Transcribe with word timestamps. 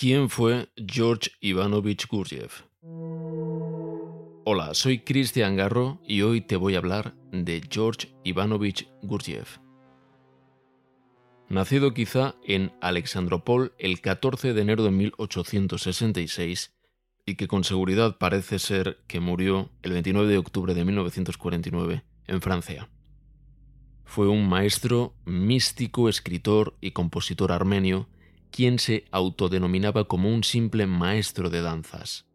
¿Quién 0.00 0.30
fue 0.30 0.70
George 0.78 1.30
Ivanovich 1.42 2.08
Gurdjieff? 2.08 2.62
Hola, 4.46 4.72
soy 4.72 5.00
Cristian 5.00 5.56
Garro 5.56 6.00
y 6.06 6.22
hoy 6.22 6.40
te 6.40 6.56
voy 6.56 6.74
a 6.74 6.78
hablar 6.78 7.14
de 7.32 7.60
George 7.70 8.08
Ivanovich 8.24 8.88
Gurdjieff. 9.02 9.58
Nacido 11.50 11.92
quizá 11.92 12.34
en 12.46 12.72
Alexandropol 12.80 13.74
el 13.78 14.00
14 14.00 14.54
de 14.54 14.62
enero 14.62 14.84
de 14.84 14.90
1866 14.90 16.72
y 17.26 17.34
que 17.34 17.46
con 17.46 17.64
seguridad 17.64 18.16
parece 18.16 18.58
ser 18.58 19.02
que 19.06 19.20
murió 19.20 19.68
el 19.82 19.92
29 19.92 20.32
de 20.32 20.38
octubre 20.38 20.72
de 20.72 20.82
1949 20.82 22.04
en 22.26 22.40
Francia. 22.40 22.88
Fue 24.06 24.28
un 24.28 24.48
maestro, 24.48 25.14
místico, 25.26 26.08
escritor 26.08 26.74
y 26.80 26.92
compositor 26.92 27.52
armenio 27.52 28.08
quien 28.50 28.78
se 28.78 29.04
autodenominaba 29.10 30.04
como 30.04 30.32
un 30.32 30.44
simple 30.44 30.86
maestro 30.86 31.50
de 31.50 31.62
danzas. 31.62 32.26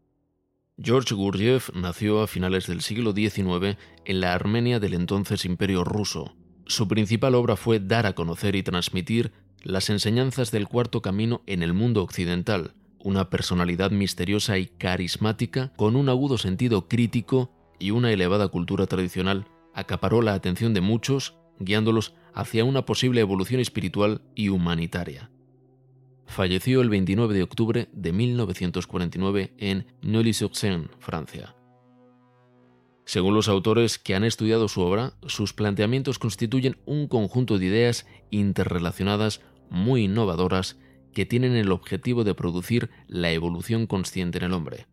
George 0.78 1.14
Gurdjieff 1.14 1.70
nació 1.74 2.22
a 2.22 2.26
finales 2.26 2.66
del 2.66 2.82
siglo 2.82 3.12
XIX 3.12 3.78
en 4.04 4.20
la 4.20 4.34
Armenia 4.34 4.78
del 4.78 4.94
entonces 4.94 5.44
Imperio 5.44 5.84
ruso. 5.84 6.34
Su 6.66 6.86
principal 6.86 7.34
obra 7.34 7.56
fue 7.56 7.80
dar 7.80 8.06
a 8.06 8.14
conocer 8.14 8.56
y 8.56 8.62
transmitir 8.62 9.32
las 9.62 9.88
enseñanzas 9.88 10.50
del 10.50 10.68
cuarto 10.68 11.00
camino 11.00 11.42
en 11.46 11.62
el 11.62 11.72
mundo 11.72 12.02
occidental, 12.02 12.74
una 12.98 13.30
personalidad 13.30 13.90
misteriosa 13.90 14.58
y 14.58 14.66
carismática 14.66 15.72
con 15.76 15.96
un 15.96 16.08
agudo 16.08 16.36
sentido 16.38 16.88
crítico 16.88 17.50
y 17.78 17.90
una 17.92 18.12
elevada 18.12 18.48
cultura 18.48 18.86
tradicional, 18.86 19.46
acaparó 19.72 20.22
la 20.22 20.34
atención 20.34 20.74
de 20.74 20.82
muchos, 20.82 21.36
guiándolos 21.58 22.14
hacia 22.34 22.64
una 22.64 22.84
posible 22.84 23.22
evolución 23.22 23.60
espiritual 23.60 24.22
y 24.34 24.50
humanitaria 24.50 25.30
falleció 26.36 26.82
el 26.82 26.90
29 26.90 27.32
de 27.32 27.42
octubre 27.42 27.88
de 27.94 28.12
1949 28.12 29.54
en 29.56 29.86
Neuilly-sur-Seine, 30.02 30.90
Francia. 30.98 31.56
Según 33.06 33.32
los 33.32 33.48
autores 33.48 33.98
que 33.98 34.14
han 34.14 34.22
estudiado 34.22 34.68
su 34.68 34.82
obra, 34.82 35.14
sus 35.26 35.54
planteamientos 35.54 36.18
constituyen 36.18 36.76
un 36.84 37.08
conjunto 37.08 37.56
de 37.56 37.64
ideas 37.64 38.06
interrelacionadas 38.30 39.40
muy 39.70 40.04
innovadoras 40.04 40.76
que 41.14 41.24
tienen 41.24 41.56
el 41.56 41.72
objetivo 41.72 42.22
de 42.22 42.34
producir 42.34 42.90
la 43.08 43.32
evolución 43.32 43.86
consciente 43.86 44.36
en 44.36 44.44
el 44.44 44.52
hombre. 44.52 44.86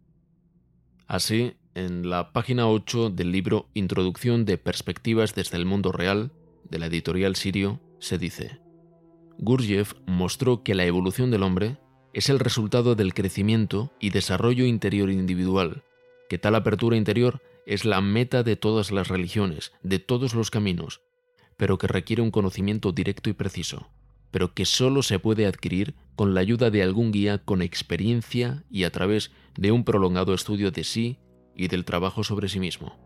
Así, 1.07 1.55
en 1.75 2.09
la 2.09 2.31
página 2.31 2.69
8 2.69 3.09
del 3.09 3.33
libro 3.33 3.67
Introducción 3.73 4.45
de 4.45 4.57
Perspectivas 4.57 5.35
desde 5.35 5.57
el 5.57 5.65
Mundo 5.65 5.91
Real, 5.91 6.31
de 6.69 6.79
la 6.79 6.85
editorial 6.85 7.35
Sirio, 7.35 7.81
se 7.99 8.17
dice, 8.17 8.62
Gurdjieff 9.39 9.93
mostró 10.05 10.63
que 10.63 10.75
la 10.75 10.85
evolución 10.85 11.31
del 11.31 11.43
hombre 11.43 11.77
es 12.13 12.29
el 12.29 12.39
resultado 12.39 12.95
del 12.95 13.13
crecimiento 13.13 13.91
y 13.99 14.11
desarrollo 14.11 14.65
interior 14.65 15.09
individual, 15.09 15.83
que 16.29 16.37
tal 16.37 16.55
apertura 16.55 16.95
interior 16.95 17.41
es 17.65 17.85
la 17.85 18.01
meta 18.01 18.43
de 18.43 18.55
todas 18.55 18.91
las 18.91 19.07
religiones, 19.07 19.71
de 19.81 19.99
todos 19.99 20.35
los 20.35 20.51
caminos, 20.51 21.01
pero 21.57 21.77
que 21.77 21.87
requiere 21.87 22.21
un 22.21 22.31
conocimiento 22.31 22.91
directo 22.91 23.29
y 23.29 23.33
preciso, 23.33 23.89
pero 24.31 24.53
que 24.53 24.65
solo 24.65 25.03
se 25.03 25.19
puede 25.19 25.45
adquirir 25.45 25.95
con 26.15 26.33
la 26.33 26.41
ayuda 26.41 26.69
de 26.69 26.83
algún 26.83 27.11
guía 27.11 27.39
con 27.39 27.61
experiencia 27.61 28.63
y 28.69 28.83
a 28.83 28.91
través 28.91 29.31
de 29.55 29.71
un 29.71 29.83
prolongado 29.83 30.33
estudio 30.33 30.71
de 30.71 30.83
sí 30.83 31.17
y 31.55 31.67
del 31.67 31.85
trabajo 31.85 32.23
sobre 32.23 32.49
sí 32.49 32.59
mismo. 32.59 32.97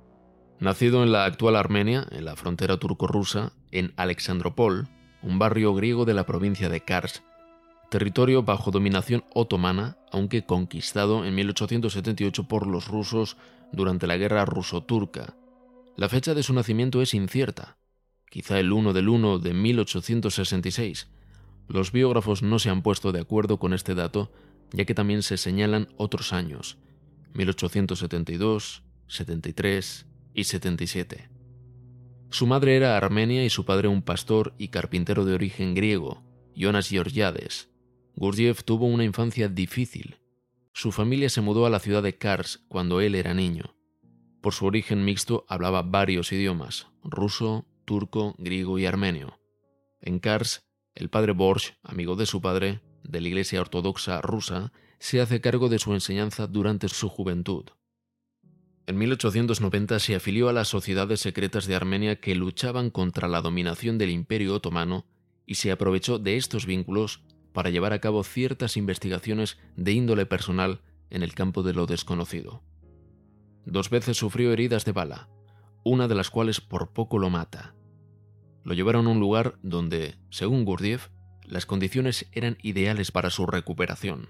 Nacido 0.59 1.03
en 1.03 1.12
la 1.12 1.25
actual 1.25 1.56
Armenia, 1.56 2.08
en 2.12 2.25
la 2.25 2.36
frontera 2.36 2.78
turco-rusa, 2.78 3.53
en 3.72 3.94
Alexandropol, 3.95 4.88
un 5.28 5.39
barrio 5.39 5.75
griego 5.75 6.06
de 6.06 6.14
la 6.14 6.25
provincia 6.25 6.70
de 6.70 6.81
Kars, 6.81 7.22
territorio 7.89 8.44
bajo 8.44 8.72
dominación 8.72 9.25
otomana, 9.34 9.97
aunque 10.09 10.45
conquistado 10.45 11.25
en 11.25 11.36
1878 11.36 12.47
por 12.47 12.66
los 12.66 12.88
rusos 12.88 13.36
durante 13.73 14.08
la 14.08 14.16
guerra 14.16 14.45
ruso-turca. 14.45 15.36
La 15.97 16.08
fecha 16.08 16.34
de 16.34 16.44
su 16.44 16.53
nacimiento 16.53 17.02
es 17.02 17.13
incierta, 17.13 17.78
quizá 18.29 18.57
el 18.57 18.72
1 18.72 18.94
del 18.94 19.09
1 19.09 19.40
de 19.40 19.53
1866. 19.53 21.09
Los 21.68 21.91
biógrafos 21.91 22.41
no 22.41 22.57
se 22.57 22.69
han 22.69 22.81
puesto 22.81 23.12
de 23.12 23.19
acuerdo 23.19 23.59
con 23.59 23.74
este 23.74 23.96
dato, 23.96 24.31
ya 24.72 24.85
que 24.85 24.94
también 24.94 25.24
se 25.24 25.35
señalan 25.35 25.90
otros 25.97 26.31
años, 26.31 26.78
1872, 27.34 28.84
73 29.07 30.06
y 30.34 30.44
77. 30.46 31.37
Su 32.29 32.45
madre 32.45 32.75
era 32.75 32.97
armenia 32.97 33.45
y 33.45 33.49
su 33.49 33.63
padre 33.63 33.88
un 33.88 34.01
pastor 34.01 34.53
y 34.57 34.67
carpintero 34.67 35.23
de 35.23 35.33
origen 35.33 35.73
griego, 35.73 36.23
Jonas 36.55 36.89
Georgiades. 36.89 37.69
Gurdjieff 38.15 38.63
tuvo 38.63 38.88
una 38.88 39.05
infancia 39.05 39.47
difícil. 39.47 40.17
Su 40.73 40.91
familia 40.91 41.29
se 41.29 41.41
mudó 41.41 41.65
a 41.65 41.69
la 41.69 41.79
ciudad 41.79 42.03
de 42.03 42.17
Kars 42.17 42.65
cuando 42.67 42.99
él 42.99 43.15
era 43.15 43.33
niño. 43.33 43.75
Por 44.41 44.53
su 44.53 44.65
origen 44.65 45.05
mixto 45.05 45.45
hablaba 45.47 45.83
varios 45.83 46.31
idiomas, 46.31 46.88
ruso, 47.03 47.65
turco, 47.85 48.35
griego 48.38 48.77
y 48.77 48.85
armenio. 48.85 49.39
En 50.01 50.19
Kars, 50.19 50.67
el 50.95 51.09
padre 51.09 51.31
Borch, 51.31 51.77
amigo 51.81 52.15
de 52.15 52.25
su 52.25 52.41
padre, 52.41 52.81
de 53.03 53.21
la 53.21 53.27
Iglesia 53.29 53.61
Ortodoxa 53.61 54.21
rusa, 54.21 54.73
se 54.99 55.21
hace 55.21 55.41
cargo 55.41 55.69
de 55.69 55.79
su 55.79 55.94
enseñanza 55.94 56.47
durante 56.47 56.89
su 56.89 57.07
juventud. 57.07 57.69
En 58.88 58.98
1890 58.98 60.00
se 60.00 60.16
afilió 60.16 60.48
a 60.48 60.53
las 60.53 60.70
sociedades 60.70 61.20
secretas 61.20 61.68
de 61.68 61.75
Armenia 61.75 62.22
que 62.22 62.36
luchaban 62.36 62.90
contra 62.90 63.28
la 63.28 63.42
dominación 63.42 63.98
del 63.98 64.12
Imperio 64.12 64.56
otomano 64.56 65.06
y 65.46 65.56
se 65.56 65.74
aprovechó 65.74 66.20
de 66.20 66.38
estos 66.38 66.66
vínculos 66.66 67.22
para 67.52 67.70
llevar 67.70 67.92
a 67.92 68.00
cabo 68.00 68.24
ciertas 68.24 68.78
investigaciones 68.78 69.58
de 69.75 69.92
índole 69.92 70.25
personal 70.25 70.80
en 71.09 71.22
el 71.22 71.34
campo 71.34 71.64
de 71.64 71.74
lo 71.74 71.86
desconocido. 71.86 72.64
Dos 73.66 73.90
veces 73.90 74.16
sufrió 74.16 74.53
heridas 74.53 74.86
de 74.86 74.94
bala, 74.94 75.28
una 75.84 76.08
de 76.08 76.16
las 76.16 76.30
cuales 76.30 76.62
por 76.62 76.94
poco 76.94 77.19
lo 77.19 77.30
mata. 77.30 77.75
Lo 78.64 78.74
llevaron 78.74 79.08
a 79.08 79.09
un 79.09 79.19
lugar 79.19 79.59
donde, 79.64 80.16
según 80.30 80.64
Gurdjieff, 80.64 81.09
las 81.44 81.66
condiciones 81.66 82.28
eran 82.31 82.58
ideales 82.62 83.12
para 83.12 83.31
su 83.31 83.46
recuperación. 83.48 84.30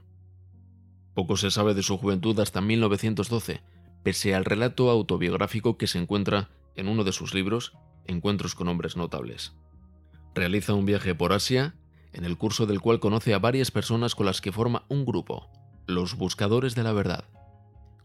Poco 1.14 1.38
se 1.38 1.52
sabe 1.52 1.76
de 1.76 1.84
su 1.84 1.98
juventud 1.98 2.40
hasta 2.40 2.60
1912, 2.62 3.62
pese 4.08 4.34
al 4.34 4.46
relato 4.46 4.90
autobiográfico 4.90 5.78
que 5.78 5.86
se 5.86 6.00
encuentra 6.00 6.48
en 6.78 6.88
uno 6.88 7.04
de 7.04 7.12
sus 7.12 7.34
libros, 7.34 7.74
Encuentros 8.06 8.56
con 8.56 8.70
hombres 8.70 8.96
notables. 8.96 9.52
Realiza 10.34 10.74
un 10.74 10.86
viaje 10.86 11.14
por 11.14 11.34
Asia, 11.34 11.76
en 12.14 12.24
el 12.24 12.38
curso 12.38 12.66
del 12.66 12.80
cual 12.80 13.02
conoce 13.02 13.34
a 13.34 13.40
varias 13.40 13.70
personas 13.70 14.16
con 14.16 14.26
las 14.26 14.40
que 14.40 14.54
forma 14.54 14.86
un 14.88 15.04
grupo, 15.04 15.52
los 15.88 16.16
Buscadores 16.16 16.74
de 16.74 16.84
la 16.84 16.94
Verdad. 16.94 17.26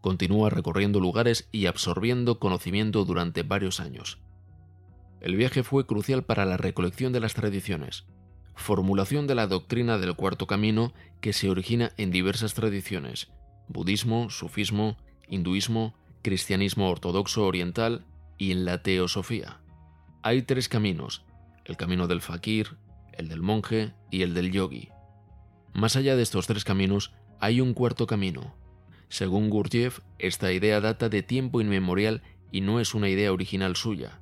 Continúa 0.01 0.51
recorriendo 0.51 0.99
lugares 0.99 1.49
y 1.53 1.67
absorbiendo 1.67 2.41
conocimiento 2.41 3.05
durante 3.05 3.45
varios 3.45 3.79
años. 3.79 4.19
El 5.21 5.37
viaje 5.37 5.63
fue 5.63 5.87
crucial 5.87 6.25
para 6.25 6.45
la 6.47 6.57
recolección 6.57 7.13
de 7.13 7.21
las 7.21 7.35
tradiciones, 7.35 8.07
formulación 8.57 9.29
de 9.29 9.37
la 9.37 9.47
doctrina 9.47 9.99
del 9.99 10.17
cuarto 10.17 10.49
camino 10.49 10.95
que 11.21 11.33
se 11.33 11.49
origina 11.49 11.93
en 11.97 12.11
diversas 12.11 12.55
tradiciones, 12.55 13.31
budismo, 13.69 14.31
sufismo, 14.31 14.97
hinduismo, 15.29 15.95
cristianismo 16.23 16.89
ortodoxo 16.89 17.47
oriental 17.47 18.05
y 18.39 18.53
en 18.53 18.65
la 18.65 18.83
teosofía. 18.83 19.61
Hay 20.23 20.43
tres 20.43 20.69
caminos, 20.69 21.25
el 21.65 21.77
camino 21.77 22.07
del 22.07 22.21
fakir, 22.21 22.77
el 23.13 23.29
del 23.29 23.43
monje 23.43 23.93
y 24.11 24.23
el 24.23 24.35
del 24.35 24.53
yogi. 24.53 24.89
Más 25.75 25.97
allá 25.97 26.17
de 26.17 26.23
estos 26.23 26.47
tres 26.47 26.65
caminos, 26.65 27.13
hay 27.41 27.61
un 27.61 27.75
cuarto 27.75 28.07
camino. 28.07 28.55
Según 29.09 29.51
Gurdjieff, 29.51 30.01
esta 30.19 30.53
idea 30.53 30.81
data 30.81 31.09
de 31.09 31.23
tiempo 31.23 31.61
inmemorial 31.61 32.23
y 32.51 32.61
no 32.61 32.81
es 32.81 32.95
una 32.95 33.09
idea 33.09 33.33
original 33.33 33.77
suya. 33.77 34.21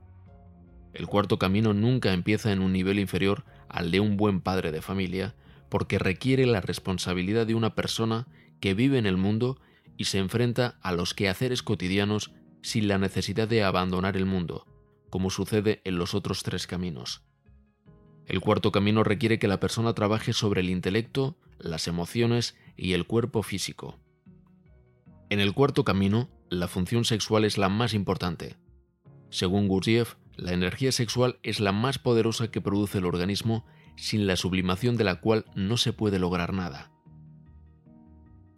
El 0.93 1.07
cuarto 1.07 1.39
camino 1.39 1.73
nunca 1.73 2.13
empieza 2.13 2.53
en 2.53 2.61
un 2.61 2.73
nivel 2.73 2.99
inferior 2.99 3.45
al 3.69 3.91
de 3.91 4.01
un 4.01 4.17
buen 4.17 4.41
padre 4.41 4.73
de 4.73 4.83
familia, 4.83 5.35
porque 5.69 5.99
requiere 5.99 6.47
la 6.47 6.61
responsabilidad 6.61 7.47
de 7.47 7.55
una 7.55 7.75
persona 7.75 8.27
que 8.59 8.75
vive 8.75 8.99
en 8.99 9.07
el 9.07 9.17
mundo 9.17 9.61
y 10.01 10.07
se 10.07 10.17
enfrenta 10.17 10.79
a 10.81 10.93
los 10.93 11.13
quehaceres 11.13 11.63
cotidianos 11.63 12.33
sin 12.63 12.89
la 12.89 12.97
necesidad 12.97 13.47
de 13.47 13.65
abandonar 13.65 14.17
el 14.17 14.25
mundo, 14.25 14.67
como 15.11 15.29
sucede 15.29 15.83
en 15.85 15.99
los 15.99 16.15
otros 16.15 16.43
tres 16.43 16.67
caminos. 16.67 17.21
El 18.25 18.41
cuarto 18.41 18.73
camino 18.73 19.05
requiere 19.05 19.39
que 19.39 19.47
la 19.47 19.61
persona 19.61 19.93
trabaje 19.93 20.33
sobre 20.33 20.63
el 20.63 20.71
intelecto, 20.71 21.37
las 21.59 21.87
emociones 21.87 22.57
y 22.79 22.95
el 22.95 23.07
cuerpo 23.07 23.43
físico. 23.43 23.99
En 25.29 25.39
el 25.39 25.53
cuarto 25.53 25.85
camino, 25.85 26.31
la 26.49 26.67
función 26.67 27.05
sexual 27.05 27.45
es 27.45 27.59
la 27.59 27.69
más 27.69 27.93
importante. 27.93 28.57
Según 29.29 29.69
Gurdjieff, 29.69 30.15
la 30.35 30.55
energía 30.55 30.93
sexual 30.93 31.39
es 31.43 31.61
la 31.61 31.73
más 31.73 31.99
poderosa 31.99 32.51
que 32.51 32.63
produce 32.63 32.97
el 32.97 33.05
organismo 33.05 33.67
sin 33.97 34.27
la 34.27 34.37
sublimación 34.37 34.97
de 34.97 35.05
la 35.05 35.21
cual 35.21 35.45
no 35.55 35.77
se 35.77 35.93
puede 35.93 36.19
lograr 36.19 36.55
nada. 36.55 36.90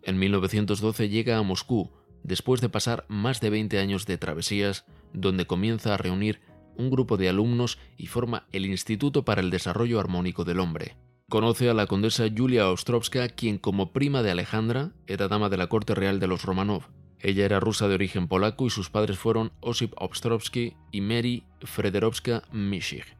En 0.02 0.18
1912 0.18 1.08
llega 1.08 1.38
a 1.38 1.42
Moscú, 1.42 1.92
después 2.24 2.60
de 2.60 2.68
pasar 2.68 3.04
más 3.08 3.40
de 3.40 3.50
20 3.50 3.78
años 3.78 4.06
de 4.06 4.18
travesías, 4.18 4.84
donde 5.12 5.46
comienza 5.46 5.94
a 5.94 5.96
reunir 5.96 6.40
un 6.76 6.90
grupo 6.90 7.16
de 7.16 7.28
alumnos 7.28 7.78
y 7.96 8.06
forma 8.06 8.46
el 8.52 8.66
Instituto 8.66 9.24
para 9.24 9.40
el 9.40 9.50
Desarrollo 9.50 10.00
Armónico 10.00 10.44
del 10.44 10.60
Hombre, 10.60 10.96
conoce 11.28 11.68
a 11.68 11.74
la 11.74 11.86
condesa 11.86 12.24
Julia 12.34 12.68
Ostrovska, 12.68 13.28
quien 13.28 13.58
como 13.58 13.92
prima 13.92 14.22
de 14.22 14.30
Alejandra 14.30 14.92
era 15.06 15.28
dama 15.28 15.48
de 15.48 15.56
la 15.56 15.68
corte 15.68 15.94
real 15.94 16.20
de 16.20 16.26
los 16.26 16.44
Romanov. 16.44 16.88
Ella 17.20 17.44
era 17.44 17.60
rusa 17.60 17.86
de 17.86 17.94
origen 17.94 18.26
polaco 18.26 18.66
y 18.66 18.70
sus 18.70 18.90
padres 18.90 19.18
fueron 19.18 19.52
Osip 19.60 19.92
Ostrovsky 19.96 20.74
y 20.90 21.00
Mary 21.00 21.44
Frederowska 21.60 22.42
Mischich. 22.50 23.16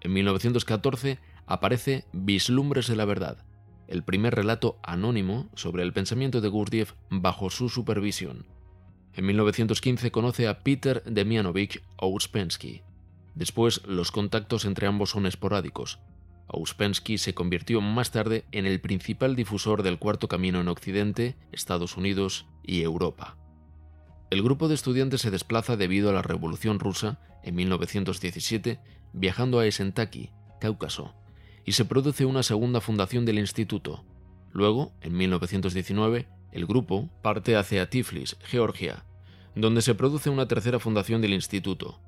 En 0.00 0.12
1914 0.12 1.20
aparece 1.46 2.04
Vislumbres 2.12 2.88
de 2.88 2.96
la 2.96 3.04
Verdad, 3.04 3.44
el 3.92 4.04
primer 4.04 4.34
relato 4.34 4.78
anónimo 4.82 5.50
sobre 5.54 5.82
el 5.82 5.92
pensamiento 5.92 6.40
de 6.40 6.48
Gurdjieff 6.48 6.94
bajo 7.10 7.50
su 7.50 7.68
supervisión. 7.68 8.46
En 9.12 9.26
1915 9.26 10.10
conoce 10.10 10.48
a 10.48 10.60
Peter 10.60 11.02
Demianovich 11.04 11.82
Ouspensky. 11.98 12.80
Después, 13.34 13.86
los 13.86 14.10
contactos 14.10 14.64
entre 14.64 14.86
ambos 14.86 15.10
son 15.10 15.26
esporádicos. 15.26 16.00
Ouspensky 16.48 17.18
se 17.18 17.34
convirtió 17.34 17.82
más 17.82 18.10
tarde 18.10 18.46
en 18.50 18.64
el 18.64 18.80
principal 18.80 19.36
difusor 19.36 19.82
del 19.82 19.98
Cuarto 19.98 20.26
Camino 20.26 20.62
en 20.62 20.68
Occidente, 20.68 21.36
Estados 21.52 21.98
Unidos 21.98 22.46
y 22.62 22.80
Europa. 22.80 23.36
El 24.30 24.42
grupo 24.42 24.68
de 24.68 24.74
estudiantes 24.74 25.20
se 25.20 25.30
desplaza 25.30 25.76
debido 25.76 26.08
a 26.08 26.14
la 26.14 26.22
Revolución 26.22 26.80
rusa 26.80 27.20
en 27.42 27.56
1917, 27.56 28.80
viajando 29.12 29.58
a 29.58 29.66
Esentaki, 29.66 30.30
Cáucaso, 30.60 31.14
y 31.64 31.72
se 31.72 31.84
produce 31.84 32.24
una 32.24 32.42
segunda 32.42 32.80
fundación 32.80 33.24
del 33.24 33.38
instituto. 33.38 34.04
Luego, 34.52 34.92
en 35.00 35.16
1919, 35.16 36.28
el 36.52 36.66
grupo 36.66 37.08
parte 37.22 37.56
hacia 37.56 37.88
Tiflis, 37.88 38.36
Georgia, 38.42 39.04
donde 39.54 39.82
se 39.82 39.94
produce 39.94 40.30
una 40.30 40.48
tercera 40.48 40.78
fundación 40.78 41.20
del 41.20 41.32
instituto. 41.32 42.00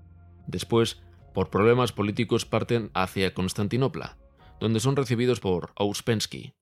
Después, 0.47 1.03
por 1.33 1.51
problemas 1.51 1.93
políticos, 1.93 2.45
parten 2.45 2.91
hacia 2.95 3.35
Constantinopla, 3.35 4.19
donde 4.61 4.81
son 4.81 4.97
recibidos 4.97 5.41
por 5.41 5.73
Ouspensky. 5.77 6.53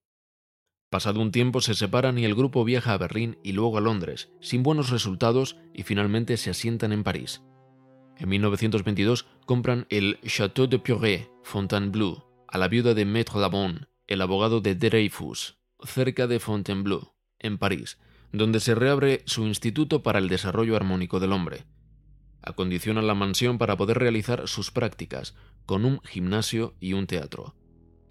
Pasado 0.89 1.21
un 1.21 1.31
tiempo 1.31 1.59
se 1.59 1.73
separan 1.73 2.17
y 2.17 2.25
el 2.25 2.35
grupo 2.35 2.63
viaja 2.63 2.93
a 2.93 2.97
Berlín 2.97 3.37
y 3.43 3.53
luego 3.53 3.77
a 3.77 3.81
Londres, 3.81 4.31
sin 4.41 4.61
buenos 4.63 4.89
resultados, 4.89 5.57
y 5.73 5.83
finalmente 5.83 6.37
se 6.37 6.51
asientan 6.51 6.91
en 6.91 7.03
París. 7.03 7.41
En 8.17 8.29
1922 8.29 9.25
compran 9.45 9.87
el 9.89 10.19
Château 10.21 10.67
de 10.67 10.77
Puret, 10.79 11.31
Fontainebleau, 11.43 12.23
a 12.53 12.59
la 12.59 12.67
viuda 12.67 12.93
de 12.93 13.03
Maître 13.03 13.39
Labon, 13.39 13.87
el 14.05 14.21
abogado 14.21 14.61
de 14.61 14.75
Dreyfus, 14.75 15.57
cerca 15.83 16.27
de 16.27 16.39
Fontainebleau, 16.39 17.15
en 17.39 17.57
París, 17.57 17.97
donde 18.31 18.59
se 18.59 18.75
reabre 18.75 19.23
su 19.25 19.47
Instituto 19.47 20.03
para 20.03 20.19
el 20.19 20.29
Desarrollo 20.29 20.75
Armónico 20.75 21.19
del 21.19 21.31
Hombre. 21.31 21.65
Acondicionan 22.43 23.07
la 23.07 23.15
mansión 23.15 23.57
para 23.57 23.75
poder 23.75 23.97
realizar 23.97 24.47
sus 24.47 24.69
prácticas, 24.69 25.33
con 25.65 25.83
un 25.83 25.99
gimnasio 26.01 26.75
y 26.79 26.93
un 26.93 27.07
teatro. 27.07 27.55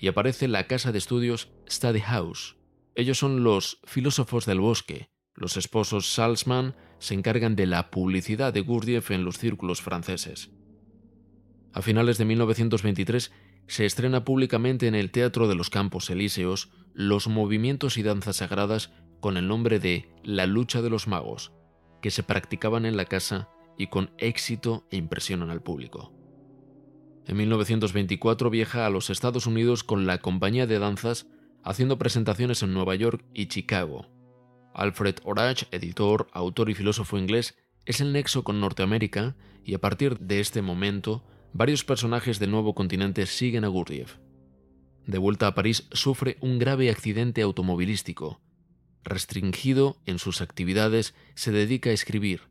Y 0.01 0.09
aparece 0.09 0.49
la 0.49 0.67
casa 0.67 0.91
de 0.91 0.99
estudios 0.99 1.53
Study 1.71 2.01
House. 2.01 2.57
Ellos 2.97 3.19
son 3.19 3.45
los 3.45 3.79
filósofos 3.85 4.45
del 4.45 4.59
bosque. 4.59 5.09
Los 5.37 5.57
esposos 5.57 6.13
Salzman 6.13 6.75
se 6.99 7.15
encargan 7.15 7.55
de 7.55 7.67
la 7.67 7.93
publicidad 7.93 8.53
de 8.53 8.63
Gurdjieff 8.63 9.13
en 9.13 9.25
los 9.25 9.39
círculos 9.39 9.83
franceses. 9.83 10.51
A 11.73 11.81
finales 11.81 12.19
de 12.19 12.25
1923 12.25 13.31
se 13.67 13.87
estrena 13.87 14.25
públicamente 14.25 14.87
en 14.87 14.95
el 14.95 15.11
Teatro 15.11 15.49
de 15.49 15.55
los 15.55 15.71
Campos 15.71 16.11
Elíseos 16.11 16.71
los 16.95 17.29
movimientos 17.29 17.97
y 17.97 18.03
danzas 18.03 18.37
sagradas 18.37 18.93
con 19.21 19.37
el 19.37 19.49
nombre 19.49 19.79
de 19.79 20.09
La 20.25 20.47
lucha 20.47 20.83
de 20.83 20.91
los 20.91 21.07
magos, 21.07 21.53
que 22.03 22.11
se 22.11 22.23
practicaban 22.23 22.85
en 22.85 22.97
la 22.97 23.07
casa 23.07 23.49
y 23.79 23.87
con 23.87 24.11
éxito 24.19 24.87
e 24.91 24.97
impresionan 24.97 25.51
al 25.51 25.63
público. 25.63 26.13
En 27.27 27.37
1924 27.37 28.51
viaja 28.51 28.85
a 28.85 28.91
los 28.91 29.09
Estados 29.09 29.47
Unidos 29.47 29.85
con 29.85 30.07
la 30.07 30.19
compañía 30.19 30.67
de 30.67 30.79
danzas 30.79 31.29
haciendo 31.63 31.99
presentaciones 31.99 32.63
en 32.63 32.75
Nueva 32.75 32.95
York 32.97 33.25
y 33.33 33.47
Chicago. 33.47 34.09
Alfred 34.75 35.17
Orage, 35.25 35.67
editor, 35.71 36.29
autor 36.33 36.71
y 36.71 36.75
filósofo 36.75 37.19
inglés, 37.19 37.57
es 37.85 38.01
el 38.01 38.13
nexo 38.13 38.43
con 38.43 38.61
Norteamérica 38.61 39.37
y 39.65 39.75
a 39.75 39.81
partir 39.81 40.19
de 40.19 40.41
este 40.41 40.63
momento 40.63 41.25
varios 41.53 41.85
personajes 41.85 42.39
del 42.39 42.51
nuevo 42.51 42.75
continente 42.75 43.27
siguen 43.27 43.65
a 43.65 43.69
Gurdjieff. 43.69 44.17
De 45.07 45.19
vuelta 45.19 45.47
a 45.47 45.55
París, 45.55 45.89
sufre 45.93 46.37
un 46.41 46.59
grave 46.59 46.91
accidente 46.91 47.43
automovilístico. 47.43 48.41
Restringido 49.05 49.97
en 50.07 50.19
sus 50.19 50.41
actividades, 50.41 51.15
se 51.35 51.51
dedica 51.51 51.91
a 51.91 51.93
escribir, 51.93 52.43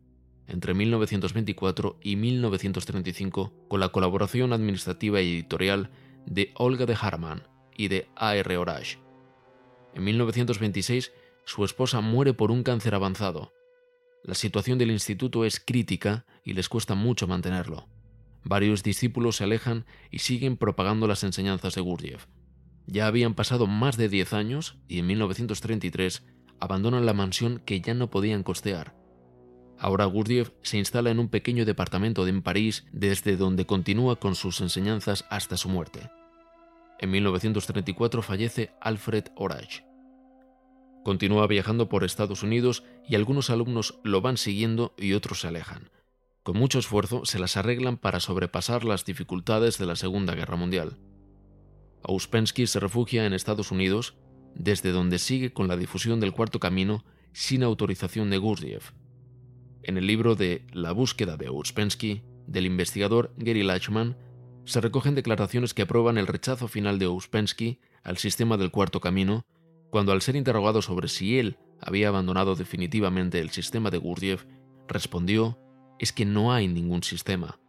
entre 0.48 0.74
1924 0.74 1.98
y 2.02 2.18
1935, 2.18 3.54
con 3.70 3.80
la 3.80 3.90
colaboración 3.90 4.52
administrativa 4.52 5.22
y 5.22 5.32
editorial 5.32 5.92
de 6.26 6.52
Olga 6.56 6.86
de 6.86 6.98
Harman 7.00 7.44
y 7.78 7.88
de 7.88 8.10
A.R. 8.16 8.58
Orage. 8.58 9.00
En 9.94 10.04
1926, 10.04 11.12
su 11.46 11.64
esposa 11.64 12.02
muere 12.02 12.34
por 12.34 12.52
un 12.52 12.64
cáncer 12.64 12.96
avanzado. 12.96 13.54
La 14.24 14.36
situación 14.36 14.78
del 14.78 14.92
instituto 14.92 15.46
es 15.46 15.60
crítica 15.60 16.26
y 16.44 16.54
les 16.54 16.70
cuesta 16.70 16.96
mucho 16.96 17.28
mantenerlo. 17.28 17.88
Varios 18.44 18.84
discípulos 18.84 19.38
se 19.38 19.44
alejan 19.44 19.86
y 20.10 20.20
siguen 20.20 20.58
propagando 20.58 21.08
las 21.08 21.24
enseñanzas 21.24 21.76
de 21.76 21.82
Gurdjieff. 21.82 22.26
Ya 22.88 23.08
habían 23.08 23.36
pasado 23.36 23.68
más 23.68 23.98
de 23.98 24.10
10 24.10 24.34
años 24.34 24.78
y 24.88 25.00
en 25.00 25.08
1933 25.08 26.24
abandonan 26.60 27.06
la 27.06 27.14
mansión 27.14 27.62
que 27.66 27.82
ya 27.82 27.94
no 27.94 28.10
podían 28.10 28.44
costear. 28.44 28.96
Ahora 29.78 30.06
Gurdjieff 30.06 30.52
se 30.62 30.78
instala 30.78 31.10
en 31.10 31.20
un 31.20 31.30
pequeño 31.30 31.66
departamento 31.66 32.28
en 32.28 32.42
París 32.42 32.86
desde 32.92 33.36
donde 33.36 33.66
continúa 33.66 34.20
con 34.20 34.36
sus 34.36 34.62
enseñanzas 34.62 35.26
hasta 35.30 35.58
su 35.58 35.70
muerte. 35.70 36.12
En 37.00 37.10
1934 37.10 38.22
fallece 38.22 38.72
Alfred 38.80 39.26
Orage. 39.36 39.84
Continúa 41.04 41.48
viajando 41.48 41.90
por 41.90 42.04
Estados 42.04 42.44
Unidos 42.44 42.84
y 43.08 43.16
algunos 43.16 43.50
alumnos 43.50 44.00
lo 44.04 44.22
van 44.22 44.38
siguiendo 44.38 44.94
y 44.98 45.14
otros 45.14 45.42
se 45.42 45.48
alejan. 45.48 45.90
Con 46.44 46.58
mucho 46.58 46.80
esfuerzo 46.80 47.24
se 47.26 47.38
las 47.38 47.56
arreglan 47.56 47.98
para 47.98 48.20
sobrepasar 48.20 48.84
las 48.84 49.06
dificultades 49.06 49.78
de 49.78 49.86
la 49.86 49.96
Segunda 49.96 50.34
Guerra 50.34 50.56
Mundial. 50.56 50.98
Ouspensky 52.02 52.66
se 52.66 52.80
refugia 52.80 53.28
en 53.28 53.34
Estados 53.34 53.72
Unidos, 53.72 54.16
desde 54.56 54.92
donde 54.92 55.20
sigue 55.20 55.54
con 55.54 55.68
la 55.68 55.78
difusión 55.78 56.20
del 56.20 56.32
Cuarto 56.32 56.60
Camino 56.60 57.06
sin 57.32 57.62
autorización 57.62 58.32
de 58.32 58.40
Gurdjieff. 58.40 58.92
En 59.84 59.98
el 59.98 60.08
libro 60.08 60.36
de 60.36 60.66
La 60.74 60.94
búsqueda 60.94 61.38
de 61.38 61.48
Ouspensky, 61.48 62.24
del 62.48 62.66
investigador 62.66 63.34
Gary 63.38 63.62
Lachman, 63.62 64.18
se 64.66 64.82
recogen 64.82 65.14
declaraciones 65.14 65.76
que 65.76 65.84
aprueban 65.84 66.18
el 66.18 66.28
rechazo 66.28 66.68
final 66.68 66.98
de 66.98 67.06
Ouspensky 67.06 67.80
al 68.04 68.18
sistema 68.18 68.58
del 68.58 68.72
Cuarto 68.72 69.00
Camino, 69.00 69.46
cuando 69.92 70.12
al 70.12 70.22
ser 70.24 70.36
interrogado 70.36 70.82
sobre 70.82 71.08
si 71.08 71.38
él 71.38 71.58
había 71.80 72.08
abandonado 72.08 72.56
definitivamente 72.56 73.40
el 73.40 73.52
sistema 73.52 73.92
de 73.92 74.00
Gurdjieff, 74.00 74.46
respondió 74.88 75.58
es 76.02 76.12
que 76.12 76.26
no 76.26 76.52
hay 76.52 76.68
ningún 76.68 77.04
sistema. 77.04 77.60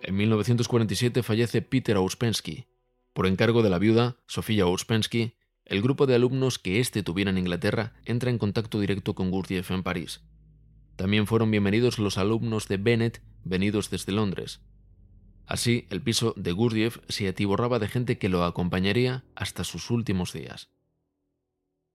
En 0.00 0.16
1947 0.16 1.22
fallece 1.22 1.60
Peter 1.60 1.98
Ouspensky. 1.98 2.64
Por 3.12 3.26
encargo 3.26 3.62
de 3.62 3.68
la 3.68 3.78
viuda, 3.78 4.16
Sofía 4.26 4.64
Ouspensky, 4.64 5.34
el 5.66 5.82
grupo 5.82 6.06
de 6.06 6.14
alumnos 6.14 6.58
que 6.58 6.80
éste 6.80 7.02
tuviera 7.02 7.30
en 7.30 7.36
Inglaterra 7.36 7.92
entra 8.06 8.30
en 8.30 8.38
contacto 8.38 8.80
directo 8.80 9.14
con 9.14 9.30
Gurdjieff 9.30 9.70
en 9.70 9.82
París. 9.82 10.22
También 10.96 11.26
fueron 11.26 11.50
bienvenidos 11.50 11.98
los 11.98 12.16
alumnos 12.16 12.68
de 12.68 12.78
Bennett 12.78 13.22
venidos 13.44 13.90
desde 13.90 14.12
Londres. 14.12 14.62
Así, 15.44 15.86
el 15.90 16.00
piso 16.00 16.32
de 16.38 16.52
Gurdjieff 16.52 17.00
se 17.10 17.28
atiborraba 17.28 17.78
de 17.78 17.88
gente 17.88 18.16
que 18.16 18.30
lo 18.30 18.44
acompañaría 18.44 19.24
hasta 19.34 19.64
sus 19.64 19.90
últimos 19.90 20.32
días. 20.32 20.70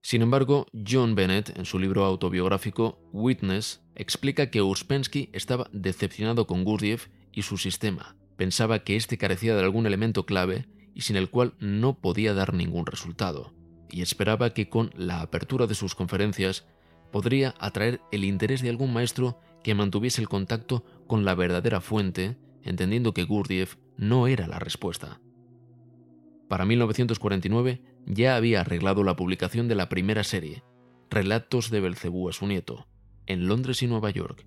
Sin 0.02 0.22
embargo, 0.22 0.68
John 0.88 1.16
Bennett, 1.16 1.58
en 1.58 1.64
su 1.64 1.80
libro 1.80 2.04
autobiográfico 2.04 3.00
Witness, 3.12 3.82
explica 3.96 4.50
que 4.50 4.60
Ouspensky 4.60 5.30
estaba 5.32 5.68
decepcionado 5.72 6.46
con 6.46 6.64
Gurdjieff 6.64 7.08
y 7.32 7.42
su 7.42 7.58
sistema. 7.58 8.16
Pensaba 8.36 8.80
que 8.80 8.96
éste 8.96 9.18
carecía 9.18 9.54
de 9.54 9.62
algún 9.62 9.86
elemento 9.86 10.26
clave 10.26 10.66
y 10.94 11.02
sin 11.02 11.16
el 11.16 11.30
cual 11.30 11.54
no 11.58 11.98
podía 11.98 12.32
dar 12.34 12.54
ningún 12.54 12.86
resultado, 12.86 13.52
y 13.90 14.02
esperaba 14.02 14.54
que 14.54 14.68
con 14.68 14.90
la 14.96 15.20
apertura 15.20 15.66
de 15.66 15.74
sus 15.74 15.94
conferencias 15.94 16.66
podría 17.10 17.54
atraer 17.58 18.00
el 18.12 18.24
interés 18.24 18.62
de 18.62 18.70
algún 18.70 18.92
maestro 18.92 19.40
que 19.62 19.74
mantuviese 19.74 20.20
el 20.20 20.28
contacto 20.28 20.84
con 21.06 21.24
la 21.24 21.34
verdadera 21.34 21.80
fuente, 21.80 22.36
entendiendo 22.62 23.12
que 23.12 23.24
Gurdjieff 23.24 23.76
no 23.96 24.26
era 24.26 24.46
la 24.46 24.58
respuesta. 24.58 25.20
Para 26.48 26.64
1949 26.64 27.82
ya 28.06 28.36
había 28.36 28.60
arreglado 28.60 29.02
la 29.02 29.16
publicación 29.16 29.68
de 29.68 29.74
la 29.74 29.88
primera 29.88 30.24
serie, 30.24 30.62
Relatos 31.10 31.70
de 31.70 31.80
Belcebú 31.80 32.28
a 32.28 32.32
su 32.32 32.46
nieto, 32.46 32.86
en 33.26 33.48
Londres 33.48 33.82
y 33.82 33.86
Nueva 33.86 34.10
York. 34.10 34.46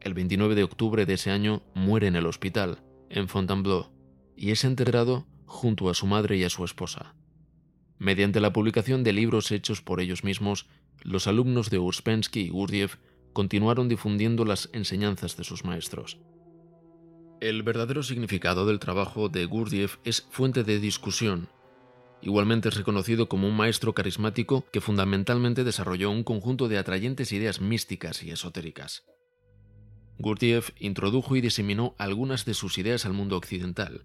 El 0.00 0.14
29 0.14 0.54
de 0.54 0.62
octubre 0.62 1.06
de 1.06 1.14
ese 1.14 1.30
año 1.30 1.62
muere 1.74 2.06
en 2.06 2.16
el 2.16 2.26
hospital, 2.26 2.82
en 3.10 3.28
Fontainebleau, 3.28 3.90
y 4.36 4.50
es 4.50 4.64
enterrado 4.64 5.26
junto 5.44 5.90
a 5.90 5.94
su 5.94 6.06
madre 6.06 6.38
y 6.38 6.44
a 6.44 6.50
su 6.50 6.64
esposa. 6.64 7.14
Mediante 7.98 8.40
la 8.40 8.52
publicación 8.52 9.04
de 9.04 9.12
libros 9.12 9.52
hechos 9.52 9.82
por 9.82 10.00
ellos 10.00 10.24
mismos, 10.24 10.66
los 11.02 11.26
alumnos 11.26 11.70
de 11.70 11.78
Uspensky 11.78 12.40
y 12.40 12.48
Gurdjieff 12.48 12.96
continuaron 13.32 13.88
difundiendo 13.88 14.44
las 14.44 14.70
enseñanzas 14.72 15.36
de 15.36 15.44
sus 15.44 15.64
maestros. 15.64 16.18
El 17.40 17.62
verdadero 17.62 18.02
significado 18.02 18.66
del 18.66 18.78
trabajo 18.78 19.28
de 19.28 19.44
Gurdjieff 19.44 19.98
es 20.04 20.26
fuente 20.30 20.64
de 20.64 20.78
discusión 20.78 21.48
Igualmente 22.22 22.68
es 22.68 22.76
reconocido 22.76 23.28
como 23.28 23.48
un 23.48 23.56
maestro 23.56 23.94
carismático 23.94 24.66
que 24.72 24.80
fundamentalmente 24.80 25.64
desarrolló 25.64 26.10
un 26.10 26.22
conjunto 26.22 26.68
de 26.68 26.78
atrayentes 26.78 27.32
ideas 27.32 27.60
místicas 27.60 28.22
y 28.22 28.30
esotéricas. 28.30 29.04
Gurdjieff 30.18 30.70
introdujo 30.78 31.36
y 31.36 31.40
diseminó 31.40 31.94
algunas 31.96 32.44
de 32.44 32.52
sus 32.52 32.76
ideas 32.76 33.06
al 33.06 33.14
mundo 33.14 33.38
occidental. 33.38 34.04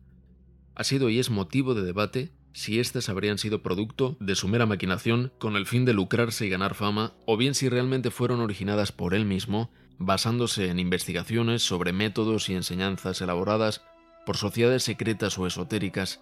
Ha 0.73 0.83
sido 0.85 1.09
y 1.09 1.19
es 1.19 1.29
motivo 1.29 1.73
de 1.73 1.83
debate 1.83 2.31
si 2.53 2.79
éstas 2.79 3.09
habrían 3.09 3.37
sido 3.37 3.61
producto 3.61 4.15
de 4.21 4.35
su 4.35 4.47
mera 4.47 4.65
maquinación 4.65 5.33
con 5.39 5.57
el 5.57 5.65
fin 5.65 5.83
de 5.83 5.93
lucrarse 5.93 6.45
y 6.45 6.49
ganar 6.49 6.73
fama, 6.73 7.13
o 7.25 7.35
bien 7.35 7.53
si 7.53 7.67
realmente 7.67 8.11
fueron 8.11 8.39
originadas 8.39 8.93
por 8.93 9.13
él 9.13 9.25
mismo, 9.25 9.73
basándose 9.99 10.69
en 10.69 10.79
investigaciones 10.79 11.63
sobre 11.63 11.91
métodos 11.91 12.47
y 12.49 12.53
enseñanzas 12.53 13.19
elaboradas 13.19 13.81
por 14.25 14.37
sociedades 14.37 14.83
secretas 14.83 15.37
o 15.37 15.47
esotéricas 15.47 16.21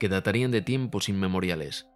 que 0.00 0.08
datarían 0.08 0.50
de 0.50 0.62
tiempos 0.62 1.08
inmemoriales, 1.08 1.86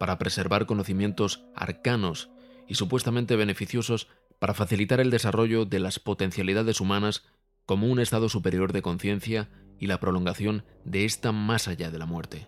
para 0.00 0.18
preservar 0.18 0.66
conocimientos 0.66 1.44
arcanos 1.54 2.30
y 2.66 2.74
supuestamente 2.74 3.36
beneficiosos 3.36 4.08
para 4.40 4.54
facilitar 4.54 4.98
el 4.98 5.10
desarrollo 5.10 5.64
de 5.64 5.78
las 5.78 6.00
potencialidades 6.00 6.80
humanas 6.80 7.24
como 7.66 7.86
un 7.86 8.00
estado 8.00 8.28
superior 8.28 8.72
de 8.72 8.82
conciencia 8.82 9.50
y 9.78 9.86
la 9.86 10.00
prolongación 10.00 10.64
de 10.84 11.04
esta 11.04 11.30
más 11.30 11.68
allá 11.68 11.90
de 11.90 11.98
la 11.98 12.06
muerte. 12.06 12.46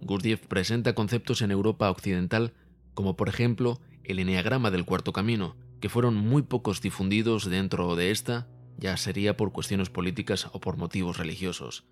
Gurdjieff 0.00 0.46
presenta 0.46 0.94
conceptos 0.94 1.40
en 1.42 1.50
Europa 1.50 1.90
occidental 1.90 2.54
como 2.94 3.16
por 3.16 3.28
ejemplo 3.28 3.80
el 4.04 4.18
eneagrama 4.18 4.70
del 4.70 4.84
cuarto 4.84 5.12
camino, 5.12 5.56
que 5.80 5.88
fueron 5.88 6.16
muy 6.16 6.42
pocos 6.42 6.80
difundidos 6.80 7.48
dentro 7.48 7.94
de 7.94 8.10
esta, 8.10 8.48
ya 8.78 8.96
sería 8.96 9.36
por 9.36 9.52
cuestiones 9.52 9.90
políticas 9.90 10.48
o 10.52 10.60
por 10.60 10.76
motivos 10.76 11.18
religiosos. 11.18 11.84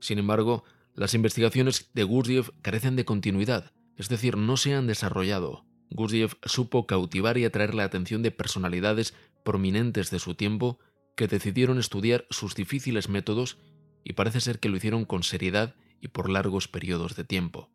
Sin 0.00 0.18
embargo, 0.18 0.64
las 0.96 1.14
investigaciones 1.14 1.90
de 1.92 2.04
Gurdjieff 2.04 2.50
carecen 2.62 2.96
de 2.96 3.04
continuidad, 3.04 3.72
es 3.96 4.08
decir, 4.08 4.36
no 4.36 4.56
se 4.56 4.74
han 4.74 4.86
desarrollado. 4.86 5.66
Gurdjieff 5.90 6.34
supo 6.44 6.86
cautivar 6.86 7.38
y 7.38 7.44
atraer 7.44 7.74
la 7.74 7.84
atención 7.84 8.22
de 8.22 8.30
personalidades 8.30 9.14
prominentes 9.44 10.10
de 10.10 10.18
su 10.18 10.34
tiempo 10.34 10.78
que 11.14 11.28
decidieron 11.28 11.78
estudiar 11.78 12.26
sus 12.30 12.54
difíciles 12.54 13.08
métodos 13.08 13.58
y 14.04 14.14
parece 14.14 14.40
ser 14.40 14.58
que 14.58 14.68
lo 14.68 14.76
hicieron 14.76 15.04
con 15.04 15.22
seriedad 15.22 15.76
y 16.00 16.08
por 16.08 16.30
largos 16.30 16.66
periodos 16.66 17.14
de 17.14 17.24
tiempo. 17.24 17.70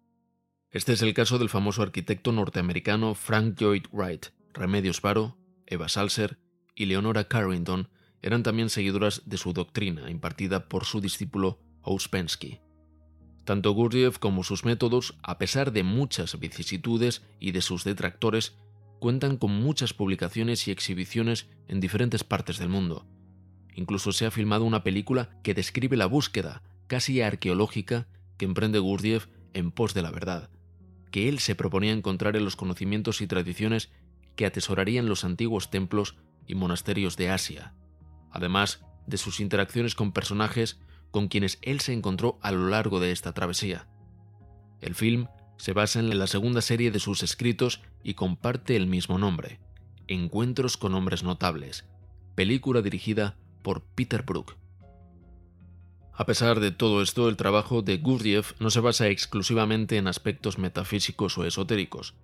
Este 0.72 0.94
es 0.94 1.01
el 1.01 1.13
caso 1.13 1.38
del 1.38 1.50
famoso 1.50 1.82
arquitecto 1.82 2.32
norteamericano 2.32 3.13
Frank 3.13 3.60
Lloyd 3.60 3.86
Wright. 3.92 4.28
Remedios 4.54 5.01
Varo, 5.01 5.38
Eva 5.66 5.90
Salser 5.90 6.40
y 6.75 6.86
Leonora 6.86 7.28
Carrington 7.28 7.90
eran 8.22 8.44
también 8.44 8.70
seguidoras 8.70 9.24
de 9.25 9.38
su 9.38 9.54
doctrina 9.54 10.10
impartida 10.10 10.68
por 10.68 10.86
su 10.86 11.01
discípulo 11.01 11.60
Ouspensky. 11.82 12.62
Tanto 13.46 13.72
Gurdjieff 13.72 14.20
como 14.20 14.44
sus 14.44 14.66
métodos, 14.66 15.16
a 15.24 15.38
pesar 15.38 15.72
de 15.72 15.84
muchas 15.84 16.40
vicisitudes 16.40 17.24
y 17.40 17.52
de 17.52 17.62
sus 17.62 17.84
detractores, 17.84 18.56
cuentan 19.00 19.38
con 19.38 19.52
muchas 19.52 19.94
publicaciones 19.94 20.68
y 20.68 20.72
exhibiciones 20.72 21.48
en 21.68 21.80
diferentes 21.80 22.24
partes 22.24 22.60
del 22.60 22.70
mundo. 22.70 23.08
Incluso 23.74 24.12
se 24.12 24.26
ha 24.26 24.32
filmado 24.32 24.64
una 24.64 24.84
película 24.84 25.30
que 25.44 25.56
describe 25.56 25.98
la 25.98 26.06
búsqueda, 26.06 26.62
casi 26.88 27.22
arqueológica, 27.22 28.08
que 28.38 28.46
emprende 28.46 28.80
Gurdjieff 28.80 29.28
en 29.54 29.72
pos 29.72 29.94
de 29.94 30.04
la 30.04 30.12
verdad, 30.12 30.50
que 31.10 31.30
él 31.30 31.40
se 31.40 31.56
proponía 31.56 31.94
encontrar 31.94 32.36
en 32.36 32.46
los 32.46 32.56
conocimientos 32.56 33.22
y 33.22 33.28
tradiciones 33.28 33.90
que 34.36 34.46
atesorarían 34.46 35.08
los 35.08 35.24
antiguos 35.24 35.72
templos 35.72 36.16
y 36.48 36.56
monasterios 36.56 37.18
de 37.18 37.30
Asia, 37.30 37.74
además 38.32 38.86
de 39.08 39.18
sus 39.18 39.40
interacciones 39.40 39.96
con 39.96 40.12
personajes 40.12 40.80
con 41.12 41.27
quienes 41.27 41.60
él 41.62 41.82
se 41.82 41.94
encontró 41.94 42.39
a 42.41 42.51
lo 42.51 42.70
largo 42.70 43.00
de 43.00 43.12
esta 43.12 43.34
travesía. 43.34 43.88
El 44.80 44.96
film 44.96 45.27
se 45.58 45.74
basa 45.74 46.00
en 46.00 46.18
la 46.18 46.27
segunda 46.27 46.62
serie 46.62 46.89
de 46.89 47.00
sus 47.00 47.22
escritos 47.22 47.82
y 48.03 48.15
comparte 48.15 48.75
el 48.75 48.88
mismo 48.88 49.20
nombre, 49.20 49.60
Encuentros 50.08 50.75
con 50.75 50.94
hombres 50.96 51.24
notables, 51.24 51.86
película 52.36 52.82
dirigida 52.82 53.38
por 53.62 53.82
Peter 53.82 54.24
Brook. 54.24 54.58
A 56.13 56.25
pesar 56.25 56.60
de 56.60 56.72
todo 56.72 57.01
esto, 57.01 57.30
el 57.30 57.38
trabajo 57.38 57.82
de 57.82 57.98
Gurdjieff 57.98 58.60
no 58.60 58.70
se 58.70 58.82
basa 58.82 59.08
exclusivamente 59.08 59.98
en 59.98 60.08
aspectos 60.08 60.58
metafísicos 60.58 61.38
o 61.38 61.46
esotéricos. 61.46 62.15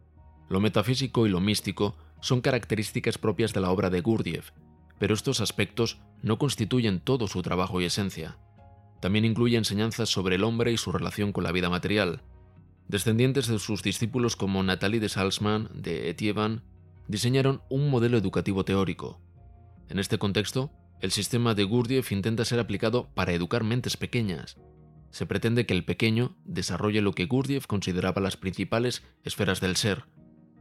Lo 0.50 0.60
metafísico 0.60 1.26
y 1.26 1.30
lo 1.30 1.40
místico 1.40 1.96
son 2.20 2.42
características 2.42 3.18
propias 3.18 3.54
de 3.54 3.62
la 3.62 3.72
obra 3.72 3.90
de 3.90 4.02
Gurdjieff, 4.02 4.52
pero 5.00 5.14
estos 5.14 5.40
aspectos 5.40 5.98
no 6.22 6.38
constituyen 6.38 7.00
todo 7.00 7.28
su 7.28 7.42
trabajo 7.42 7.80
y 7.80 7.86
esencia. 7.86 8.38
También 9.00 9.26
incluye 9.26 9.58
enseñanzas 9.58 10.10
sobre 10.10 10.36
el 10.36 10.44
hombre 10.44 10.72
y 10.72 10.78
su 10.78 10.92
relación 10.92 11.32
con 11.32 11.44
la 11.44 11.52
vida 11.52 11.70
material. 11.70 12.22
Descendientes 12.88 13.48
de 13.48 13.60
sus 13.60 13.84
discípulos 13.84 14.36
como 14.36 14.64
Nathalie 14.64 15.00
de 15.00 15.10
Salzman 15.10 15.70
de 15.74 16.10
Etievan 16.10 16.64
diseñaron 17.08 17.62
un 17.70 17.90
modelo 17.90 18.18
educativo 18.18 18.66
teórico. 18.66 19.20
En 19.90 20.00
este 20.00 20.18
contexto, 20.18 20.72
el 21.00 21.12
sistema 21.12 21.54
de 21.54 21.64
Gurdjieff 21.64 22.12
intenta 22.12 22.44
ser 22.44 22.60
aplicado 22.60 23.10
para 23.14 23.34
educar 23.34 23.64
mentes 23.64 23.98
pequeñas. 23.98 24.58
Se 25.12 25.26
pretende 25.26 25.66
que 25.66 25.74
el 25.74 25.86
pequeño 25.86 26.36
desarrolle 26.44 27.02
lo 27.02 27.14
que 27.14 27.26
Gurdjieff 27.26 27.68
consideraba 27.68 28.22
las 28.22 28.36
principales 28.36 29.04
esferas 29.24 29.62
del 29.62 29.76
ser, 29.76 30.06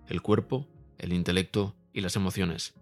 el 0.09 0.23
cuerpo, 0.23 0.69
el 0.99 1.13
intelecto 1.13 1.75
y 1.93 2.01
las 2.01 2.17
emociones. 2.17 2.75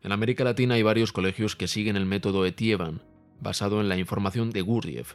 En 0.00 0.12
América 0.12 0.44
Latina 0.44 0.74
hay 0.74 0.82
varios 0.82 1.12
colegios 1.12 1.56
que 1.56 1.68
siguen 1.68 1.96
el 1.96 2.06
método 2.06 2.46
Etievan, 2.46 3.02
basado 3.40 3.80
en 3.80 3.88
la 3.88 3.96
información 3.96 4.50
de 4.50 4.62
Gurdjieff. 4.62 5.14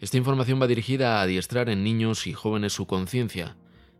Esta 0.00 0.16
información 0.16 0.60
va 0.60 0.66
dirigida 0.66 1.18
a 1.18 1.22
adiestrar 1.22 1.68
en 1.68 1.84
niños 1.84 2.26
y 2.26 2.32
jóvenes 2.32 2.72
su 2.72 2.86
conciencia, 2.86 3.56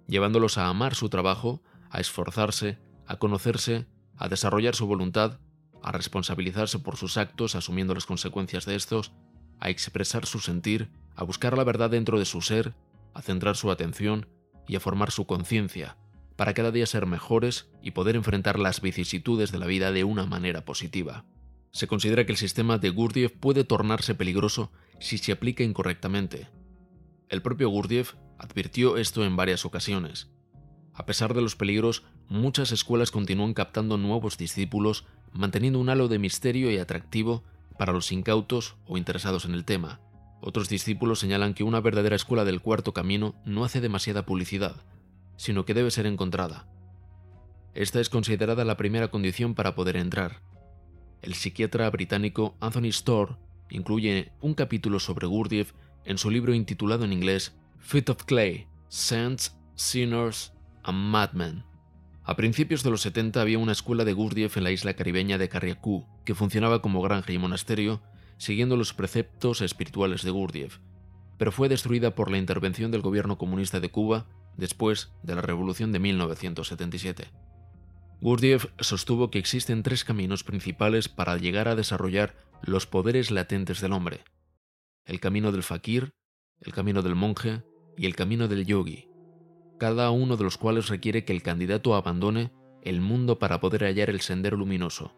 llevándolos 0.06 0.58
a 0.58 0.68
amar 0.68 0.94
su 0.94 1.08
trabajo, 1.08 1.62
a 1.90 2.00
esforzarse, 2.00 2.78
a 3.06 3.16
conocerse, 3.16 3.86
a 4.16 4.28
desarrollar 4.28 4.74
su 4.74 4.86
voluntad, 4.86 5.38
a 5.82 5.92
responsabilizarse 5.92 6.78
por 6.78 6.96
sus 6.96 7.16
actos 7.16 7.54
asumiendo 7.54 7.94
las 7.94 8.06
consecuencias 8.06 8.64
de 8.64 8.74
estos, 8.74 9.12
a 9.60 9.70
expresar 9.70 10.26
su 10.26 10.40
sentir, 10.40 10.90
a 11.14 11.24
buscar 11.24 11.56
la 11.56 11.64
verdad 11.64 11.90
dentro 11.90 12.18
de 12.18 12.24
su 12.24 12.40
ser, 12.40 12.74
a 13.12 13.22
centrar 13.22 13.56
su 13.56 13.70
atención 13.70 14.26
y 14.66 14.76
a 14.76 14.80
formar 14.80 15.10
su 15.10 15.26
conciencia, 15.26 15.96
para 16.36 16.54
cada 16.54 16.70
día 16.70 16.86
ser 16.86 17.06
mejores 17.06 17.68
y 17.82 17.92
poder 17.92 18.16
enfrentar 18.16 18.58
las 18.58 18.80
vicisitudes 18.80 19.52
de 19.52 19.58
la 19.58 19.66
vida 19.66 19.92
de 19.92 20.04
una 20.04 20.26
manera 20.26 20.64
positiva. 20.64 21.24
Se 21.74 21.88
considera 21.88 22.24
que 22.24 22.30
el 22.30 22.38
sistema 22.38 22.78
de 22.78 22.90
Gurdjieff 22.90 23.32
puede 23.32 23.64
tornarse 23.64 24.14
peligroso 24.14 24.70
si 25.00 25.18
se 25.18 25.32
aplica 25.32 25.64
incorrectamente. 25.64 26.46
El 27.28 27.42
propio 27.42 27.68
Gurdjieff 27.68 28.14
advirtió 28.38 28.96
esto 28.96 29.24
en 29.24 29.34
varias 29.34 29.64
ocasiones. 29.64 30.30
A 30.92 31.04
pesar 31.04 31.34
de 31.34 31.42
los 31.42 31.56
peligros, 31.56 32.04
muchas 32.28 32.70
escuelas 32.70 33.10
continúan 33.10 33.54
captando 33.54 33.98
nuevos 33.98 34.38
discípulos, 34.38 35.04
manteniendo 35.32 35.80
un 35.80 35.88
halo 35.88 36.06
de 36.06 36.20
misterio 36.20 36.70
y 36.70 36.78
atractivo 36.78 37.42
para 37.76 37.92
los 37.92 38.12
incautos 38.12 38.76
o 38.86 38.96
interesados 38.96 39.44
en 39.44 39.54
el 39.54 39.64
tema. 39.64 40.00
Otros 40.40 40.68
discípulos 40.68 41.18
señalan 41.18 41.54
que 41.54 41.64
una 41.64 41.80
verdadera 41.80 42.14
escuela 42.14 42.44
del 42.44 42.60
cuarto 42.60 42.94
camino 42.94 43.34
no 43.44 43.64
hace 43.64 43.80
demasiada 43.80 44.24
publicidad, 44.24 44.76
sino 45.36 45.64
que 45.64 45.74
debe 45.74 45.90
ser 45.90 46.06
encontrada. 46.06 46.68
Esta 47.74 47.98
es 48.00 48.10
considerada 48.10 48.64
la 48.64 48.76
primera 48.76 49.08
condición 49.08 49.56
para 49.56 49.74
poder 49.74 49.96
entrar. 49.96 50.53
El 51.24 51.32
psiquiatra 51.32 51.88
británico 51.88 52.54
Anthony 52.60 52.90
Storr 52.90 53.38
incluye 53.70 54.32
un 54.42 54.52
capítulo 54.52 55.00
sobre 55.00 55.26
Gurdjieff 55.26 55.72
en 56.04 56.18
su 56.18 56.30
libro 56.30 56.52
intitulado 56.52 57.06
en 57.06 57.14
inglés 57.14 57.56
Feet 57.80 58.10
of 58.10 58.24
Clay, 58.24 58.66
Saints, 58.88 59.56
Sinners 59.74 60.52
and 60.82 60.98
Madmen. 60.98 61.64
A 62.24 62.36
principios 62.36 62.82
de 62.82 62.90
los 62.90 63.00
70 63.00 63.40
había 63.40 63.58
una 63.58 63.72
escuela 63.72 64.04
de 64.04 64.12
Gurdjieff 64.12 64.58
en 64.58 64.64
la 64.64 64.70
isla 64.70 64.92
caribeña 64.92 65.38
de 65.38 65.48
Carriacou 65.48 66.04
que 66.26 66.34
funcionaba 66.34 66.82
como 66.82 67.00
granja 67.00 67.32
y 67.32 67.38
monasterio 67.38 68.02
siguiendo 68.36 68.76
los 68.76 68.92
preceptos 68.92 69.62
espirituales 69.62 70.24
de 70.24 70.30
Gurdjieff, 70.30 70.76
pero 71.38 71.52
fue 71.52 71.70
destruida 71.70 72.14
por 72.14 72.30
la 72.30 72.36
intervención 72.36 72.90
del 72.90 73.00
gobierno 73.00 73.38
comunista 73.38 73.80
de 73.80 73.90
Cuba 73.90 74.26
después 74.58 75.10
de 75.22 75.36
la 75.36 75.40
Revolución 75.40 75.90
de 75.90 76.00
1977. 76.00 77.43
Gurdjieff 78.24 78.64
sostuvo 78.80 79.30
que 79.30 79.38
existen 79.38 79.82
tres 79.82 80.02
caminos 80.02 80.44
principales 80.44 81.10
para 81.10 81.36
llegar 81.36 81.68
a 81.68 81.74
desarrollar 81.74 82.34
los 82.62 82.86
poderes 82.86 83.30
latentes 83.30 83.82
del 83.82 83.92
hombre. 83.92 84.24
El 85.04 85.20
camino 85.20 85.52
del 85.52 85.62
fakir, 85.62 86.14
el 86.58 86.72
camino 86.72 87.02
del 87.02 87.16
monje 87.16 87.62
y 87.98 88.06
el 88.06 88.16
camino 88.16 88.48
del 88.48 88.64
yogi, 88.64 89.10
cada 89.78 90.10
uno 90.10 90.38
de 90.38 90.44
los 90.44 90.56
cuales 90.56 90.88
requiere 90.88 91.26
que 91.26 91.34
el 91.34 91.42
candidato 91.42 91.94
abandone 91.94 92.50
el 92.80 93.02
mundo 93.02 93.38
para 93.38 93.60
poder 93.60 93.84
hallar 93.84 94.08
el 94.08 94.22
sendero 94.22 94.56
luminoso. 94.56 95.14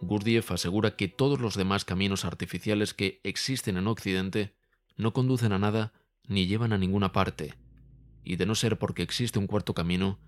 Gurdjieff 0.00 0.50
asegura 0.50 0.96
que 0.96 1.06
todos 1.06 1.38
los 1.38 1.54
demás 1.54 1.84
caminos 1.84 2.24
artificiales 2.24 2.92
que 2.92 3.20
existen 3.22 3.76
en 3.76 3.86
Occidente 3.86 4.56
no 4.96 5.12
conducen 5.12 5.52
a 5.52 5.60
nada 5.60 5.92
ni 6.26 6.48
llevan 6.48 6.72
a 6.72 6.78
ninguna 6.78 7.12
parte, 7.12 7.54
y 8.24 8.34
de 8.34 8.46
no 8.46 8.56
ser 8.56 8.80
porque 8.80 9.04
existe 9.04 9.38
un 9.38 9.46
cuarto 9.46 9.74
camino, 9.74 10.18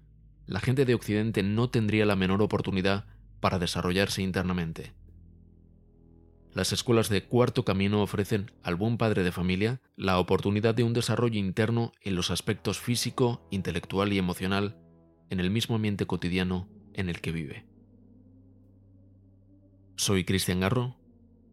la 0.46 0.60
gente 0.60 0.84
de 0.84 0.94
Occidente 0.94 1.42
no 1.42 1.70
tendría 1.70 2.06
la 2.06 2.16
menor 2.16 2.42
oportunidad 2.42 3.06
para 3.40 3.58
desarrollarse 3.58 4.22
internamente. 4.22 4.94
las 6.54 6.72
escuelas 6.72 7.08
de 7.08 7.24
cuarto 7.24 7.64
camino 7.64 8.02
ofrecen 8.02 8.50
al 8.62 8.76
buen 8.76 8.98
padre 8.98 9.22
de 9.22 9.32
familia 9.32 9.80
la 9.96 10.18
oportunidad 10.18 10.74
de 10.74 10.84
un 10.84 10.92
desarrollo 10.92 11.38
interno 11.38 11.92
en 12.02 12.14
los 12.14 12.30
aspectos 12.30 12.78
físico, 12.78 13.46
intelectual 13.50 14.12
y 14.12 14.18
emocional 14.18 14.76
en 15.30 15.40
el 15.40 15.50
mismo 15.50 15.76
ambiente 15.76 16.04
cotidiano 16.06 16.68
en 16.92 17.08
el 17.08 17.22
que 17.22 17.32
vive. 17.32 17.64
Soy 19.96 20.24
Cristian 20.24 20.60
Garro, 20.60 20.96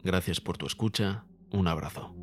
gracias 0.04 0.42
por 0.42 0.58
tu 0.58 0.66
escucha, 0.66 1.24
un 1.52 1.70
abrazo. 1.70 2.14